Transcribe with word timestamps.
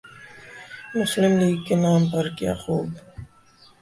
مسلم 0.95 1.33
لیگ 1.39 1.57
کے 1.67 1.75
نام 1.75 2.01
پر 2.11 2.25
کیا 2.37 2.53
خوب 2.55 2.87